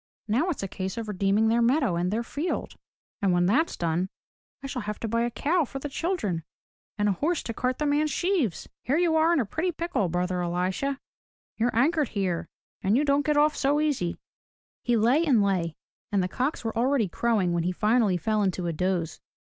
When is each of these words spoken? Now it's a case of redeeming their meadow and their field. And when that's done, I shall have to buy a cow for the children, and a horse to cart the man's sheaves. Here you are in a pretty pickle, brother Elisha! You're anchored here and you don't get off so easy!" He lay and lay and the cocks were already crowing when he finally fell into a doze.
Now 0.27 0.49
it's 0.49 0.63
a 0.63 0.67
case 0.67 0.97
of 0.97 1.07
redeeming 1.07 1.47
their 1.47 1.61
meadow 1.61 1.95
and 1.95 2.09
their 2.09 2.23
field. 2.23 2.73
And 3.21 3.31
when 3.31 3.45
that's 3.45 3.77
done, 3.77 4.09
I 4.63 4.65
shall 4.65 4.81
have 4.81 4.99
to 5.01 5.07
buy 5.07 5.21
a 5.21 5.29
cow 5.29 5.63
for 5.63 5.77
the 5.77 5.89
children, 5.89 6.43
and 6.97 7.07
a 7.07 7.11
horse 7.11 7.43
to 7.43 7.53
cart 7.53 7.77
the 7.77 7.85
man's 7.85 8.09
sheaves. 8.09 8.67
Here 8.81 8.97
you 8.97 9.15
are 9.15 9.31
in 9.31 9.39
a 9.39 9.45
pretty 9.45 9.71
pickle, 9.71 10.09
brother 10.09 10.41
Elisha! 10.41 10.99
You're 11.55 11.75
anchored 11.75 12.09
here 12.09 12.47
and 12.81 12.97
you 12.97 13.05
don't 13.05 13.23
get 13.27 13.37
off 13.37 13.55
so 13.55 13.79
easy!" 13.79 14.17
He 14.81 14.97
lay 14.97 15.23
and 15.23 15.43
lay 15.43 15.75
and 16.11 16.23
the 16.23 16.27
cocks 16.27 16.63
were 16.65 16.75
already 16.75 17.07
crowing 17.07 17.53
when 17.53 17.61
he 17.61 17.71
finally 17.71 18.17
fell 18.17 18.41
into 18.41 18.65
a 18.65 18.73
doze. 18.73 19.21